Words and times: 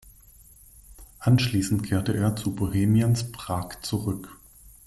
Anschließend 1.19 1.83
kehrte 1.83 2.15
er 2.17 2.35
zu 2.35 2.55
Bohemians 2.55 3.31
Prag 3.31 3.81
zurück. 3.83 4.29